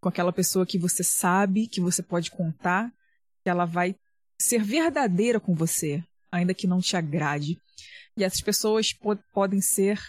com 0.00 0.08
aquela 0.08 0.32
pessoa 0.32 0.66
que 0.66 0.78
você 0.78 1.02
sabe 1.02 1.66
que 1.66 1.80
você 1.80 2.02
pode 2.02 2.30
contar, 2.30 2.92
que 3.42 3.50
ela 3.50 3.64
vai 3.64 3.96
ser 4.40 4.62
verdadeira 4.62 5.40
com 5.40 5.54
você, 5.54 6.02
ainda 6.36 6.54
que 6.54 6.66
não 6.66 6.80
te 6.80 6.96
agrade. 6.96 7.58
E 8.16 8.24
essas 8.24 8.40
pessoas 8.40 8.92
po 8.92 9.16
podem 9.32 9.60
ser 9.60 10.00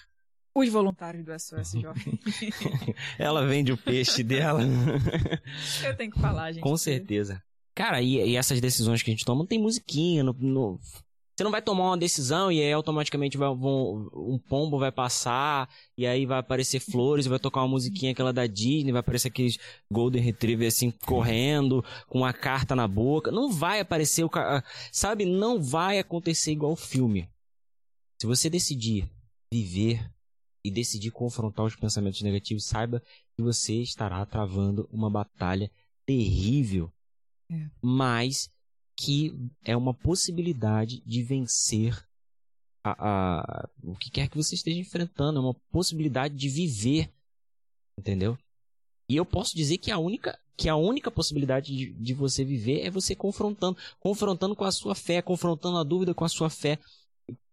os 0.54 0.70
voluntários 0.70 1.24
do 1.24 1.40
SOS 1.40 1.74
Jovem. 1.74 2.20
Ela 3.18 3.46
vende 3.46 3.72
o 3.72 3.78
peixe 3.78 4.24
dela. 4.24 4.62
Eu 5.84 5.96
tenho 5.96 6.12
que 6.12 6.20
falar, 6.20 6.52
gente. 6.52 6.64
Com 6.64 6.76
certeza. 6.78 7.42
Cara, 7.76 8.02
e, 8.02 8.16
e, 8.16 8.36
essas 8.36 8.60
decisões 8.60 9.04
que 9.04 9.12
a 9.12 9.14
gente 9.14 9.26
toma, 9.26 9.46
tem 9.46 9.60
musiquinha 9.60 10.24
no, 10.24 10.34
no... 10.34 10.80
Você 11.38 11.44
não 11.44 11.52
vai 11.52 11.62
tomar 11.62 11.92
uma 11.92 11.98
decisão 11.98 12.52
e 12.52 12.60
aí 12.60 12.74
automaticamente 12.74 13.38
vai, 13.38 13.48
vão, 13.54 14.10
um 14.12 14.40
pombo 14.40 14.80
vai 14.80 14.92
passar 14.92 15.70
e 15.96 16.08
aí 16.08 16.26
vai 16.26 16.40
aparecer 16.40 16.80
flores, 16.80 17.28
vai 17.28 17.38
tocar 17.38 17.62
uma 17.62 17.68
musiquinha 17.68 18.12
aquela 18.12 18.34
da 18.34 18.48
Disney, 18.48 18.92
vai 18.92 19.02
aparecer 19.02 19.28
aqueles 19.28 19.60
Golden 19.92 20.20
Retriever 20.20 20.68
assim 20.68 20.90
correndo 20.90 21.86
com 22.08 22.18
uma 22.18 22.34
carta 22.34 22.76
na 22.76 22.88
boca. 22.88 23.30
Não 23.30 23.52
vai 23.52 23.80
aparecer 23.80 24.24
o 24.24 24.32
sabe, 24.92 25.26
não 25.26 25.62
vai 25.62 26.00
acontecer 26.00 26.54
igual 26.54 26.72
o 26.72 26.76
filme. 26.76 27.30
Se 28.20 28.26
você 28.26 28.50
decidir 28.50 29.08
viver 29.54 30.12
e 30.66 30.72
decidir 30.72 31.12
confrontar 31.12 31.68
os 31.68 31.76
pensamentos 31.76 32.24
negativos, 32.24 32.66
saiba 32.66 33.00
que 33.36 33.44
você 33.44 33.76
estará 33.76 34.26
travando 34.26 34.90
uma 34.92 35.08
batalha 35.08 35.70
terrível, 36.04 36.92
é. 37.52 37.70
mas 37.80 38.50
que 38.98 39.32
é 39.64 39.78
uma 39.78 39.94
possibilidade 39.94 41.02
de 41.06 41.24
vencer 41.24 41.96
a, 42.84 42.96
a, 43.40 43.70
o 43.84 43.96
que 43.96 44.10
quer 44.10 44.28
que 44.28 44.36
você 44.36 44.56
esteja 44.56 44.80
enfrentando, 44.80 45.38
é 45.38 45.42
uma 45.42 45.54
possibilidade 45.72 46.36
de 46.36 46.50
viver, 46.50 47.14
entendeu? 47.98 48.38
E 49.08 49.16
eu 49.16 49.26
posso 49.26 49.56
dizer 49.56 49.78
que 49.78 49.92
a 49.92 49.98
única 49.98 50.38
que 50.58 50.68
a 50.68 50.76
única 50.76 51.12
possibilidade 51.12 51.72
de, 51.76 51.94
de 51.94 52.14
você 52.16 52.44
viver 52.44 52.82
é 52.82 52.90
você 52.90 53.16
confrontando, 53.16 53.78
confrontando 54.00 54.56
com 54.56 54.64
a 54.64 54.72
sua 54.72 54.96
fé, 54.96 55.22
confrontando 55.22 55.78
a 55.78 55.84
dúvida 55.84 56.16
com 56.16 56.26
a 56.26 56.30
sua 56.30 56.50
fé, 56.50 56.80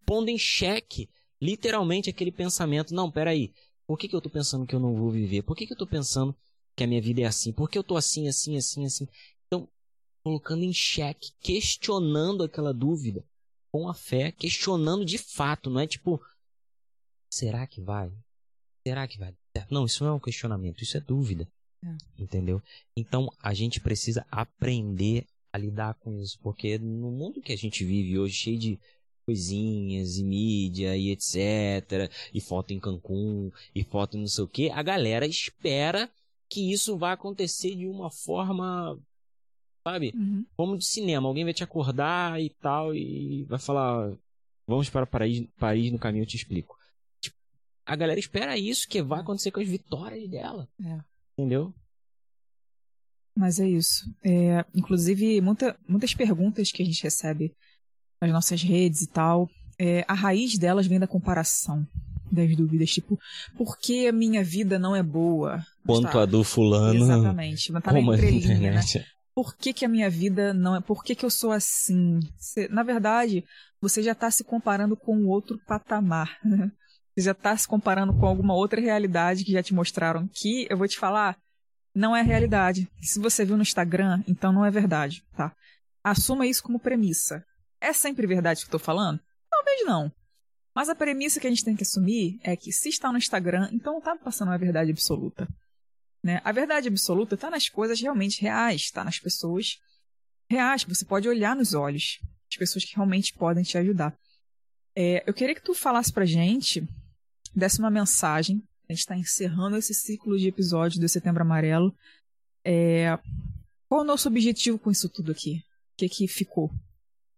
pondo 0.06 0.30
em 0.30 0.38
xeque 0.38 1.10
literalmente 1.38 2.08
aquele 2.08 2.32
pensamento, 2.32 2.94
não, 2.94 3.10
peraí, 3.10 3.52
por 3.86 3.98
que, 3.98 4.08
que 4.08 4.14
eu 4.14 4.20
estou 4.20 4.32
pensando 4.32 4.66
que 4.66 4.74
eu 4.74 4.80
não 4.80 4.94
vou 4.94 5.10
viver? 5.10 5.42
Por 5.42 5.54
que, 5.54 5.66
que 5.66 5.72
eu 5.72 5.74
estou 5.74 5.86
pensando 5.86 6.34
que 6.74 6.82
a 6.82 6.86
minha 6.86 7.02
vida 7.02 7.20
é 7.20 7.24
assim? 7.26 7.52
Por 7.52 7.68
que 7.68 7.76
eu 7.76 7.82
estou 7.82 7.98
assim, 7.98 8.26
assim, 8.26 8.56
assim, 8.56 8.86
assim? 8.86 9.06
Colocando 10.24 10.64
em 10.64 10.72
xeque, 10.72 11.32
questionando 11.40 12.42
aquela 12.42 12.72
dúvida 12.72 13.24
com 13.70 13.88
a 13.88 13.94
fé, 13.94 14.32
questionando 14.32 15.04
de 15.04 15.18
fato, 15.18 15.68
não 15.68 15.80
é 15.80 15.86
tipo, 15.86 16.20
será 17.30 17.66
que 17.66 17.80
vai? 17.80 18.10
será 18.86 19.08
que 19.08 19.18
vai? 19.18 19.34
Não, 19.70 19.86
isso 19.86 20.04
não 20.04 20.10
é 20.10 20.14
um 20.14 20.20
questionamento, 20.20 20.82
isso 20.82 20.96
é 20.96 21.00
dúvida. 21.00 21.48
É. 21.82 22.22
Entendeu? 22.22 22.62
Então 22.96 23.30
a 23.42 23.52
gente 23.54 23.80
precisa 23.80 24.26
aprender 24.30 25.26
a 25.52 25.58
lidar 25.58 25.94
com 25.94 26.18
isso, 26.20 26.38
porque 26.40 26.78
no 26.78 27.10
mundo 27.10 27.40
que 27.40 27.52
a 27.52 27.56
gente 27.56 27.84
vive 27.84 28.18
hoje, 28.18 28.34
cheio 28.34 28.58
de 28.58 28.80
coisinhas 29.24 30.16
e 30.16 30.24
mídia 30.24 30.96
e 30.96 31.10
etc, 31.10 32.10
e 32.32 32.40
foto 32.40 32.72
em 32.72 32.80
Cancún, 32.80 33.50
e 33.74 33.82
foto 33.82 34.18
não 34.18 34.26
sei 34.26 34.44
o 34.44 34.48
que, 34.48 34.70
a 34.70 34.82
galera 34.82 35.26
espera 35.26 36.10
que 36.48 36.72
isso 36.72 36.98
vai 36.98 37.12
acontecer 37.12 37.74
de 37.74 37.86
uma 37.86 38.10
forma, 38.10 38.98
sabe? 39.86 40.12
Uhum. 40.16 40.46
Como 40.56 40.78
de 40.78 40.86
cinema, 40.86 41.28
alguém 41.28 41.44
vai 41.44 41.52
te 41.52 41.62
acordar 41.62 42.40
e 42.40 42.48
tal 42.48 42.94
e 42.94 43.44
vai 43.44 43.58
falar, 43.58 44.12
vamos 44.66 44.88
para 44.88 45.06
Paris, 45.06 45.46
Paris 45.58 45.92
no 45.92 45.98
caminho 45.98 46.22
eu 46.22 46.26
te 46.26 46.36
explico. 46.36 46.76
Tipo, 47.20 47.36
a 47.84 47.94
galera 47.94 48.18
espera 48.18 48.56
isso 48.56 48.88
que 48.88 49.02
vai 49.02 49.20
acontecer 49.20 49.50
com 49.50 49.60
as 49.60 49.68
vitórias 49.68 50.28
dela. 50.28 50.66
É. 50.82 50.98
Entendeu? 51.36 51.72
Mas 53.36 53.60
é 53.60 53.68
isso. 53.68 54.10
É, 54.22 54.64
inclusive, 54.74 55.40
muita, 55.40 55.76
muitas 55.86 56.14
perguntas 56.14 56.70
que 56.70 56.82
a 56.82 56.86
gente 56.86 57.02
recebe 57.02 57.54
nas 58.20 58.32
nossas 58.32 58.62
redes 58.62 59.02
e 59.02 59.08
tal, 59.08 59.50
é, 59.78 60.04
a 60.08 60.14
raiz 60.14 60.56
delas 60.56 60.86
vem 60.86 61.00
da 61.00 61.06
comparação 61.06 61.86
das 62.30 62.56
dúvidas, 62.56 62.90
tipo, 62.90 63.18
por 63.56 63.78
que 63.78 64.08
a 64.08 64.12
minha 64.12 64.42
vida 64.42 64.78
não 64.78 64.96
é 64.96 65.02
boa? 65.02 65.64
Quanto 65.86 66.10
tá. 66.10 66.22
a 66.22 66.26
do 66.26 66.42
fulano. 66.42 67.04
Exatamente, 67.04 67.70
mas 67.70 67.82
tá 67.82 67.92
Como 67.92 68.10
na 68.10 68.16
entrelinha, 68.16 68.72
né? 68.72 68.80
Por 69.34 69.56
que, 69.56 69.72
que 69.72 69.84
a 69.84 69.88
minha 69.88 70.08
vida 70.08 70.54
não 70.54 70.76
é. 70.76 70.80
Por 70.80 71.02
que, 71.02 71.14
que 71.14 71.24
eu 71.24 71.30
sou 71.30 71.50
assim? 71.50 72.20
Você, 72.38 72.68
na 72.68 72.82
verdade, 72.82 73.44
você 73.80 74.02
já 74.02 74.12
está 74.12 74.30
se 74.30 74.44
comparando 74.44 74.96
com 74.96 75.26
outro 75.26 75.58
patamar. 75.66 76.38
Né? 76.44 76.70
Você 77.16 77.26
já 77.26 77.30
está 77.30 77.56
se 77.56 77.68
comparando 77.68 78.12
com 78.12 78.26
alguma 78.26 78.54
outra 78.54 78.80
realidade 78.80 79.44
que 79.44 79.52
já 79.52 79.62
te 79.62 79.72
mostraram 79.72 80.26
que, 80.32 80.66
eu 80.68 80.76
vou 80.76 80.88
te 80.88 80.98
falar, 80.98 81.38
não 81.94 82.16
é 82.16 82.20
realidade. 82.22 82.90
Se 83.00 83.20
você 83.20 83.44
viu 83.44 83.56
no 83.56 83.62
Instagram, 83.62 84.20
então 84.26 84.52
não 84.52 84.64
é 84.64 84.70
verdade, 84.70 85.24
tá? 85.36 85.54
Assuma 86.02 86.44
isso 86.44 86.60
como 86.60 86.80
premissa. 86.80 87.44
É 87.80 87.92
sempre 87.92 88.26
verdade 88.26 88.66
que 88.66 88.74
eu 88.74 88.80
falando? 88.80 89.20
Talvez 89.48 89.86
não. 89.86 90.10
Mas 90.74 90.88
a 90.88 90.94
premissa 90.94 91.38
que 91.38 91.46
a 91.46 91.50
gente 91.50 91.64
tem 91.64 91.76
que 91.76 91.84
assumir 91.84 92.40
é 92.42 92.56
que 92.56 92.72
se 92.72 92.88
está 92.88 93.12
no 93.12 93.18
Instagram, 93.18 93.68
então 93.72 93.92
não 93.92 94.00
está 94.00 94.16
passando 94.16 94.48
uma 94.48 94.58
verdade 94.58 94.90
absoluta. 94.90 95.46
Né? 96.24 96.40
A 96.42 96.52
verdade 96.52 96.88
absoluta 96.88 97.34
está 97.34 97.50
nas 97.50 97.68
coisas 97.68 98.00
realmente 98.00 98.40
reais, 98.40 98.80
está 98.80 99.04
nas 99.04 99.18
pessoas 99.18 99.78
reais, 100.48 100.82
que 100.82 100.88
você 100.94 101.04
pode 101.04 101.28
olhar 101.28 101.54
nos 101.54 101.74
olhos, 101.74 102.18
as 102.50 102.56
pessoas 102.56 102.82
que 102.82 102.96
realmente 102.96 103.34
podem 103.34 103.62
te 103.62 103.76
ajudar. 103.76 104.16
É, 104.96 105.22
eu 105.28 105.34
queria 105.34 105.54
que 105.54 105.60
tu 105.60 105.74
falasse 105.74 106.10
pra 106.10 106.24
gente, 106.24 106.82
desse 107.54 107.78
uma 107.78 107.90
mensagem, 107.90 108.62
a 108.88 108.92
gente 108.94 109.00
está 109.00 109.14
encerrando 109.14 109.76
esse 109.76 109.92
ciclo 109.92 110.38
de 110.38 110.48
episódios 110.48 110.98
do 110.98 111.06
Setembro 111.06 111.42
Amarelo. 111.42 111.94
É, 112.64 113.18
qual 113.86 114.00
o 114.00 114.04
nosso 114.04 114.26
objetivo 114.26 114.78
com 114.78 114.90
isso 114.90 115.10
tudo 115.10 115.30
aqui? 115.30 115.62
O 115.92 115.96
que, 115.98 116.08
que 116.08 116.26
ficou? 116.26 116.70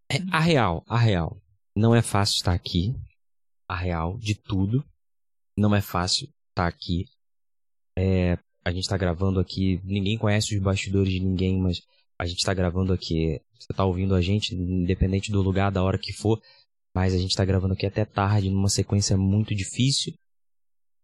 É, 0.09 0.19
a 0.31 0.39
real, 0.39 0.85
a 0.87 0.97
real. 0.97 1.43
Não 1.75 1.93
é 1.93 2.03
fácil 2.03 2.37
estar 2.37 2.53
aqui 2.53 2.95
a 3.67 3.75
real 3.75 4.17
de 4.17 4.37
tudo. 4.37 4.85
Não 5.57 5.75
é 5.75 5.81
fácil 5.81 6.29
estar 6.51 6.69
aqui. 6.69 7.07
É, 7.99 8.39
a 8.67 8.73
gente 8.73 8.83
está 8.83 8.97
gravando 8.97 9.39
aqui. 9.39 9.81
Ninguém 9.85 10.19
conhece 10.19 10.57
os 10.57 10.61
bastidores 10.61 11.13
de 11.13 11.21
ninguém, 11.21 11.57
mas 11.57 11.81
a 12.19 12.27
gente 12.27 12.39
está 12.39 12.53
gravando 12.53 12.93
aqui. 12.93 13.41
Você 13.57 13.73
está 13.73 13.85
ouvindo 13.85 14.13
a 14.13 14.21
gente, 14.21 14.57
independente 14.57 15.31
do 15.31 15.41
lugar, 15.41 15.71
da 15.71 15.85
hora 15.85 15.97
que 15.97 16.13
for. 16.13 16.43
Mas 16.93 17.15
a 17.15 17.17
gente 17.17 17.31
está 17.31 17.45
gravando 17.45 17.75
aqui 17.75 17.87
até 17.87 18.05
tarde, 18.05 18.51
numa 18.51 18.69
sequência 18.69 19.17
muito 19.17 19.55
difícil. 19.55 20.15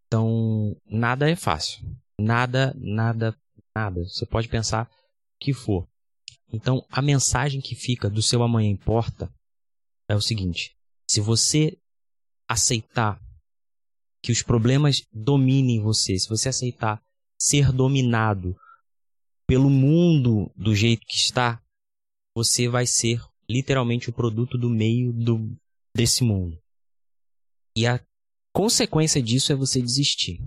Então, 0.09 0.77
nada 0.87 1.31
é 1.31 1.37
fácil. 1.37 1.87
Nada, 2.21 2.75
nada, 2.77 3.33
nada. 3.73 4.03
Você 4.03 4.27
pode 4.27 4.49
pensar 4.49 4.91
o 4.91 5.45
que 5.45 5.53
for. 5.53 5.87
Então, 6.53 6.85
a 6.91 7.01
mensagem 7.01 7.61
que 7.61 7.77
fica 7.77 8.11
do 8.11 8.23
seu 8.23 8.43
amanhã 8.43 8.71
importa 8.71 9.33
é 10.09 10.17
o 10.17 10.21
seguinte: 10.21 10.77
se 11.09 11.21
você 11.21 11.79
aceitar 12.49 13.23
que 14.21 14.33
os 14.33 14.43
problemas 14.43 15.03
dominem 15.13 15.81
você, 15.81 16.19
se 16.19 16.29
você 16.29 16.49
aceitar 16.49 17.01
ser 17.43 17.73
dominado 17.73 18.57
pelo 19.49 19.69
mundo 19.69 20.49
do 20.55 20.77
jeito 20.77 21.05
que 21.05 21.17
está, 21.17 21.61
você 22.33 22.69
vai 22.69 22.87
ser 22.87 23.21
literalmente 23.51 24.09
o 24.09 24.13
produto 24.13 24.57
do 24.57 24.71
meio 24.71 25.13
do, 25.13 25.53
desse 25.93 26.23
mundo. 26.23 26.57
E 27.77 27.85
a 27.85 28.01
consequência 28.53 29.21
disso 29.21 29.53
é 29.53 29.57
você 29.57 29.83
desistir. 29.83 30.41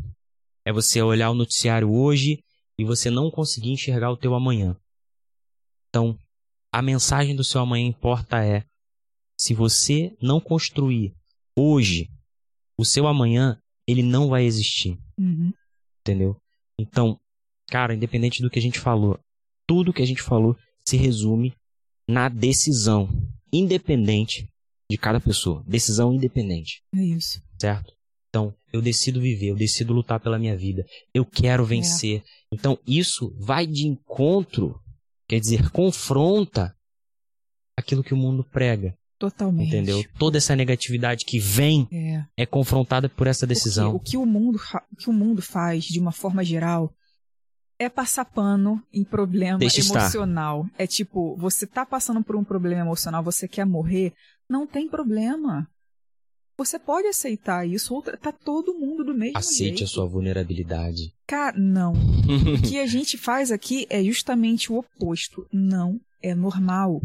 É 0.64 0.72
você 0.72 1.02
olhar 1.02 1.32
o 1.32 1.36
noticiário 1.36 1.92
hoje 1.92 2.42
e 2.80 2.86
você 2.86 3.10
não 3.10 3.30
conseguir 3.30 3.72
enxergar 3.72 4.10
o 4.10 4.18
teu 4.18 4.34
amanhã. 4.34 4.80
Então, 5.90 6.18
a 6.72 6.82
mensagem 6.82 7.36
do 7.36 7.44
seu 7.44 7.60
amanhã 7.60 7.86
importa 7.86 8.42
é: 8.42 8.66
se 9.38 9.54
você 9.54 10.16
não 10.22 10.40
construir 10.40 11.14
hoje, 11.58 12.10
o 12.78 12.86
seu 12.86 13.06
amanhã, 13.06 13.62
ele 13.86 14.02
não 14.02 14.30
vai 14.30 14.46
existir. 14.46 14.98
Uhum. 15.20 15.52
Entendeu? 16.00 16.42
Então, 16.80 17.20
cara, 17.68 17.94
independente 17.94 18.42
do 18.42 18.50
que 18.50 18.60
a 18.60 18.62
gente 18.62 18.80
falou, 18.80 19.20
tudo 19.68 19.94
que 19.94 20.02
a 20.02 20.08
gente 20.08 20.22
falou 20.22 20.58
se 20.86 20.98
resume 20.98 21.54
na 22.08 22.30
decisão 22.30 23.10
independente 23.52 24.48
de 24.90 24.98
cada 24.98 25.20
pessoa. 25.20 25.64
Decisão 25.66 26.14
independente. 26.14 26.84
É 26.94 27.04
isso. 27.04 27.42
Certo? 27.60 27.94
Então, 28.30 28.54
eu 28.72 28.82
decido 28.82 29.22
viver, 29.22 29.52
eu 29.52 29.56
decido 29.56 29.94
lutar 29.94 30.20
pela 30.20 30.38
minha 30.38 30.58
vida. 30.58 30.86
Eu 31.14 31.26
quero 31.26 31.64
é. 31.64 31.66
vencer. 31.66 32.20
É. 32.20 32.24
Então, 32.52 32.78
isso 32.86 33.34
vai 33.40 33.66
de 33.66 33.88
encontro, 33.88 34.80
quer 35.28 35.40
dizer, 35.40 35.72
confronta 35.72 36.76
aquilo 37.78 38.04
que 38.04 38.14
o 38.14 38.18
mundo 38.18 38.44
prega. 38.44 38.94
Totalmente. 39.18 39.68
Entendeu? 39.70 40.04
Toda 40.20 40.38
essa 40.38 40.56
negatividade 40.56 41.26
que 41.26 41.40
vem 41.40 41.88
é, 41.92 42.26
é 42.38 42.46
confrontada 42.46 43.08
por 43.08 43.28
essa 43.28 43.48
decisão. 43.48 43.96
O 43.96 44.00
que, 44.00 44.10
o 44.10 44.12
que 44.12 44.18
o 44.18 44.26
mundo 44.26 44.60
o 44.92 44.96
que 44.96 45.10
o 45.10 45.14
mundo 45.14 45.42
faz, 45.42 45.86
de 45.86 46.00
uma 46.00 46.12
forma 46.12 46.44
geral, 46.44 46.94
é 47.80 47.90
passar 47.90 48.26
pano 48.26 48.82
em 48.94 49.04
problema 49.04 49.58
Deixa 49.58 49.82
emocional. 49.82 50.66
Estar. 50.66 50.84
É 50.84 50.88
tipo, 50.88 51.36
você 51.38 51.66
tá 51.66 51.86
passando 51.86 52.24
por 52.24 52.36
um 52.36 52.44
problema 52.44 52.82
emocional, 52.82 53.24
você 53.24 53.48
quer 53.48 53.66
morrer, 53.66 54.14
não 54.50 54.68
tem 54.68 54.88
problema. 54.88 55.68
Você 56.58 56.80
pode 56.80 57.08
aceitar 57.08 57.68
isso, 57.68 58.02
tá 58.22 58.32
todo 58.32 58.74
mundo 58.74 59.04
do 59.04 59.14
mesmo 59.14 59.38
Aceite 59.38 59.58
jeito. 59.58 59.74
Aceite 59.76 59.84
a 59.84 59.88
sua 59.88 60.06
vulnerabilidade. 60.08 61.14
Cara, 61.28 61.58
não. 61.58 61.94
o 61.94 62.62
que 62.64 62.80
a 62.80 62.88
gente 62.88 63.18
faz 63.18 63.52
aqui 63.52 63.86
é 63.90 64.02
justamente 64.04 64.72
o 64.72 64.78
oposto. 64.78 65.46
Não 65.52 66.00
é 66.22 66.34
normal. 66.34 67.02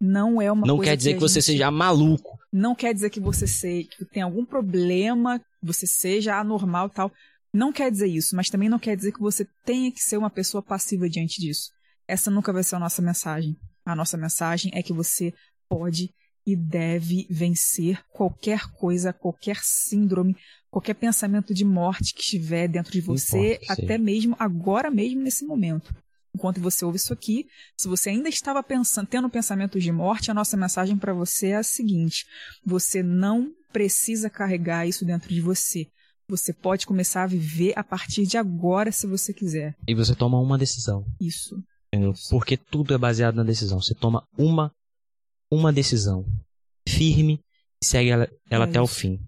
Não 0.00 0.40
é 0.40 0.50
uma 0.52 0.66
Não 0.66 0.78
quer 0.78 0.96
dizer 0.96 1.10
que, 1.10 1.16
que 1.16 1.20
você 1.20 1.40
seja 1.40 1.70
maluco. 1.70 2.38
Não 2.52 2.74
quer 2.74 2.92
dizer 2.92 3.10
que 3.10 3.20
você 3.20 3.46
seja, 3.46 3.88
que 3.88 4.04
tem 4.04 4.22
algum 4.22 4.44
problema, 4.44 5.40
você 5.62 5.86
seja 5.86 6.38
anormal 6.38 6.90
tal. 6.90 7.10
Não 7.52 7.72
quer 7.72 7.90
dizer 7.90 8.06
isso, 8.06 8.36
mas 8.36 8.50
também 8.50 8.68
não 8.68 8.78
quer 8.78 8.96
dizer 8.96 9.12
que 9.12 9.20
você 9.20 9.46
tenha 9.64 9.90
que 9.90 10.00
ser 10.00 10.16
uma 10.16 10.30
pessoa 10.30 10.62
passiva 10.62 11.08
diante 11.08 11.40
disso. 11.40 11.70
Essa 12.06 12.30
nunca 12.30 12.52
vai 12.52 12.62
ser 12.62 12.76
a 12.76 12.78
nossa 12.78 13.00
mensagem. 13.00 13.56
A 13.84 13.96
nossa 13.96 14.16
mensagem 14.16 14.70
é 14.74 14.82
que 14.82 14.92
você 14.92 15.32
pode 15.68 16.12
e 16.46 16.54
deve 16.54 17.26
vencer 17.28 18.04
qualquer 18.12 18.70
coisa, 18.72 19.12
qualquer 19.12 19.58
síndrome, 19.62 20.36
qualquer 20.70 20.94
pensamento 20.94 21.52
de 21.52 21.64
morte 21.64 22.14
que 22.14 22.20
estiver 22.20 22.68
dentro 22.68 22.92
de 22.92 23.00
você, 23.00 23.54
Importa, 23.54 23.72
até 23.72 23.98
mesmo 23.98 24.36
agora 24.38 24.90
mesmo 24.90 25.22
nesse 25.22 25.44
momento 25.44 25.92
enquanto 26.36 26.60
você 26.60 26.84
ouve 26.84 26.98
isso 26.98 27.12
aqui, 27.12 27.46
se 27.76 27.88
você 27.88 28.10
ainda 28.10 28.28
estava 28.28 28.62
pensando, 28.62 29.06
tendo 29.06 29.28
pensamentos 29.28 29.82
de 29.82 29.90
morte, 29.90 30.30
a 30.30 30.34
nossa 30.34 30.56
mensagem 30.56 30.96
para 30.96 31.14
você 31.14 31.48
é 31.48 31.56
a 31.56 31.62
seguinte: 31.62 32.26
você 32.64 33.02
não 33.02 33.50
precisa 33.72 34.28
carregar 34.28 34.86
isso 34.86 35.04
dentro 35.04 35.28
de 35.28 35.40
você. 35.40 35.86
Você 36.28 36.52
pode 36.52 36.86
começar 36.86 37.22
a 37.22 37.26
viver 37.26 37.72
a 37.76 37.82
partir 37.82 38.26
de 38.26 38.36
agora, 38.36 38.92
se 38.92 39.06
você 39.06 39.32
quiser. 39.32 39.74
E 39.86 39.94
você 39.94 40.14
toma 40.14 40.38
uma 40.40 40.58
decisão. 40.58 41.04
Isso. 41.20 41.56
Porque 42.30 42.56
tudo 42.56 42.92
é 42.92 42.98
baseado 42.98 43.36
na 43.36 43.44
decisão. 43.44 43.80
Você 43.80 43.94
toma 43.94 44.26
uma, 44.36 44.70
uma 45.50 45.72
decisão 45.72 46.26
firme 46.86 47.40
e 47.82 47.86
segue 47.86 48.10
ela, 48.10 48.28
ela 48.50 48.64
é 48.66 48.68
até 48.68 48.82
isso. 48.82 48.84
o 48.84 48.86
fim. 48.86 49.20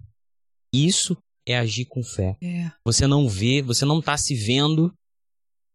Isso 0.73 1.17
é 1.47 1.57
agir 1.57 1.87
com 1.87 2.03
fé. 2.03 2.37
É. 2.43 2.71
Você 2.85 3.07
não 3.07 3.29
vê, 3.29 3.63
você 3.63 3.85
não 3.85 4.01
está 4.01 4.17
se 4.17 4.35
vendo 4.35 4.93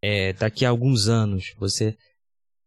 é, 0.03 0.33
daqui 0.33 0.65
a 0.65 0.69
alguns 0.69 1.07
anos 1.07 1.53
você 1.57 1.97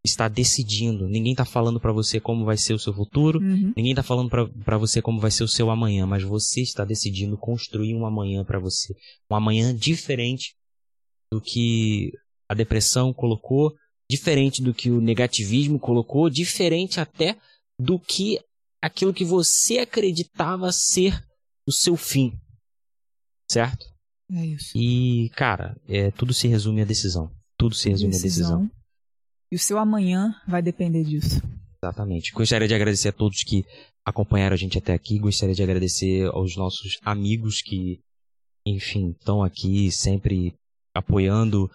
está 0.03 0.27
decidindo, 0.27 1.07
ninguém 1.07 1.33
está 1.33 1.45
falando 1.45 1.79
para 1.79 1.93
você 1.93 2.19
como 2.19 2.47
vai 2.47 2.57
ser 2.57 2.73
o 2.73 2.79
seu 2.79 2.95
futuro, 2.95 3.41
uhum. 3.41 3.75
ninguém 3.77 3.93
está 3.93 4.03
falando 4.03 4.31
para 4.31 4.79
você 4.79 5.03
como 5.03 5.21
vai 5.21 5.31
ser 5.31 5.45
o 5.45 5.49
seu 5.49 5.69
amanhã, 5.69 6.07
mas 6.07 6.23
você 6.23 6.63
está 6.63 6.83
decidindo 6.83 7.37
construir 7.37 7.95
um 7.95 8.07
amanhã 8.07 8.43
para 8.43 8.59
você, 8.59 8.95
um 9.31 9.37
amanhã 9.37 9.77
diferente 9.77 10.55
do 11.31 11.39
que 11.39 12.11
a 12.49 12.55
depressão 12.55 13.13
colocou, 13.13 13.75
diferente 14.09 14.63
do 14.63 14.73
que 14.73 14.91
o 14.91 15.01
negativismo 15.01 15.79
colocou, 15.79 16.31
diferente 16.31 17.01
até 17.01 17.37
do 17.79 17.99
que 17.99 18.41
aquilo 18.81 19.13
que 19.13 19.25
você 19.25 19.81
acreditava 19.81 20.73
ser 20.73 21.21
o 21.67 21.73
seu 21.73 21.97
fim, 21.97 22.33
certo? 23.51 23.85
É 24.33 24.45
isso. 24.45 24.77
E, 24.77 25.31
cara, 25.31 25.77
é, 25.89 26.11
tudo 26.11 26.35
se 26.35 26.49
resume 26.49 26.83
à 26.83 26.85
decisão. 26.85 27.31
Tudo 27.57 27.75
se 27.75 27.89
resume 27.89 28.11
decisão. 28.11 28.57
à 28.57 28.59
decisão. 28.61 28.71
E 29.51 29.57
o 29.57 29.59
seu 29.59 29.79
amanhã 29.79 30.35
vai 30.47 30.61
depender 30.61 31.05
disso. 31.05 31.41
Exatamente. 31.83 32.33
Gostaria 32.33 32.67
de 32.67 32.75
agradecer 32.75 33.09
a 33.09 33.13
todos 33.13 33.45
que 33.45 33.65
acompanharam 34.05 34.55
a 34.55 34.59
gente 34.59 34.79
até 34.79 34.93
aqui. 34.93 35.19
Gostaria 35.19 35.55
de 35.55 35.63
agradecer 35.63 36.27
aos 36.27 36.57
nossos 36.57 36.99
amigos 37.03 37.63
que, 37.63 38.01
enfim, 38.67 39.11
estão 39.11 39.43
aqui 39.43 39.91
sempre 39.93 40.55
apoiando 40.95 41.71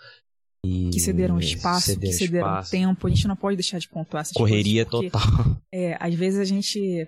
e 0.65 0.89
que 0.91 0.99
cederam 0.99 1.39
espaço, 1.39 1.87
cederam 1.87 2.11
que 2.11 2.17
cederam 2.17 2.47
espaço. 2.49 2.71
tempo. 2.71 3.07
A 3.07 3.09
gente 3.09 3.27
não 3.27 3.35
pode 3.35 3.55
deixar 3.55 3.79
de 3.79 3.87
pontuar 3.87 4.21
essas 4.21 4.33
Correria 4.33 4.85
coisas. 4.85 5.11
Correria 5.11 5.45
total. 5.45 5.61
É, 5.73 5.95
às 5.99 6.13
vezes 6.13 6.39
a 6.39 6.43
gente 6.43 7.07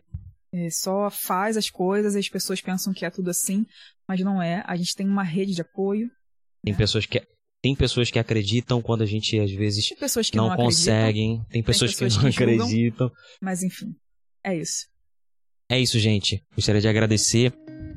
é, 0.54 0.70
só 0.70 1.10
faz 1.10 1.58
as 1.58 1.70
coisas 1.70 2.14
e 2.14 2.20
as 2.20 2.30
pessoas 2.30 2.62
pensam 2.62 2.94
que 2.94 3.06
é 3.06 3.10
tudo 3.10 3.30
assim, 3.32 3.66
mas 4.08 4.20
não 4.22 4.42
é. 4.42 4.64
A 4.68 4.76
gente 4.76 4.96
tem 4.96 5.08
uma 5.08 5.24
rede 5.24 5.54
de 5.54 5.62
apoio. 5.62 6.10
Tem 6.64 6.74
né? 6.74 6.78
pessoas 6.78 7.06
que 7.06 7.22
tem 7.62 7.76
pessoas 7.76 8.12
que 8.12 8.20
acreditam 8.20 8.82
quando 8.82 9.04
a 9.04 9.06
gente 9.06 9.40
às 9.40 9.52
vezes 9.52 9.90
não, 10.34 10.50
não 10.50 10.56
conseguem. 10.56 11.42
Tem 11.50 11.64
pessoas, 11.64 11.96
tem 11.96 12.08
pessoas 12.08 12.18
que 12.18 12.24
não 12.24 12.32
que 12.32 12.38
julgam, 12.38 12.66
acreditam. 12.66 13.12
Mas 13.42 13.64
enfim, 13.64 13.96
é 14.44 14.56
isso. 14.56 14.86
É 15.70 15.80
isso, 15.80 15.98
gente. 15.98 16.44
Gostaria 16.54 16.82
de 16.82 16.88
agradecer. 16.88 17.54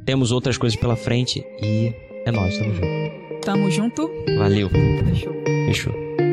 Temos 0.06 0.30
outras 0.30 0.56
coisas 0.56 0.78
pela 0.78 0.96
frente 0.96 1.40
e 1.60 1.92
é 2.24 2.30
nóis, 2.30 2.56
tamo 2.56 2.74
junto. 2.74 3.40
Tamo 3.44 3.70
junto. 3.70 4.10
Valeu. 4.38 4.70
Fechou. 4.70 5.34
Fechou. 5.66 6.25